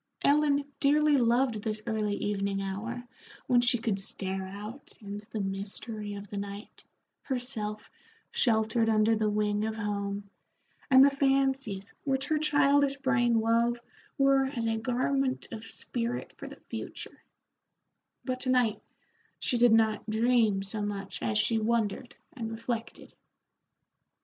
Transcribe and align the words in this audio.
Ellen 0.23 0.65
dearly 0.79 1.15
loved 1.17 1.61
this 1.61 1.83
early 1.85 2.15
evening 2.15 2.59
hour 2.59 3.03
when 3.45 3.61
she 3.61 3.77
could 3.77 3.99
stare 3.99 4.47
out 4.47 4.97
into 4.99 5.29
the 5.29 5.39
mystery 5.39 6.15
of 6.15 6.27
the 6.27 6.37
night, 6.39 6.83
herself 7.21 7.87
sheltered 8.31 8.89
under 8.89 9.15
the 9.15 9.29
wing 9.29 9.63
of 9.63 9.75
home, 9.75 10.27
and 10.89 11.05
the 11.05 11.11
fancies 11.11 11.93
which 12.03 12.25
her 12.29 12.39
childish 12.39 12.97
brain 12.97 13.39
wove 13.39 13.79
were 14.17 14.45
as 14.45 14.65
a 14.65 14.75
garment 14.79 15.47
of 15.51 15.67
spirit 15.67 16.33
for 16.35 16.47
the 16.47 16.59
future; 16.67 17.21
but 18.25 18.39
to 18.39 18.49
night 18.49 18.81
she 19.37 19.59
did 19.59 19.71
not 19.71 20.09
dream 20.09 20.63
so 20.63 20.81
much 20.81 21.21
as 21.21 21.37
she 21.37 21.59
wondered 21.59 22.15
and 22.33 22.49
reflected. 22.49 23.13